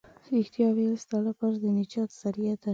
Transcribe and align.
رښتيا 0.35 0.67
ويل 0.75 0.95
ستا 1.03 1.17
لپاره 1.27 1.55
د 1.63 1.65
نجات 1.77 2.09
ذريعه 2.19 2.55
ده. 2.61 2.69